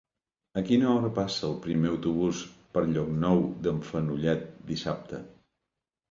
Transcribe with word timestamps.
A 0.59 0.61
quina 0.67 0.87
hora 0.91 1.09
passa 1.17 1.41
el 1.49 1.51
primer 1.65 1.91
autobús 1.91 2.39
per 2.77 2.83
Llocnou 2.93 3.43
d'en 3.67 3.83
Fenollet 3.89 4.47
dissabte? 4.71 5.21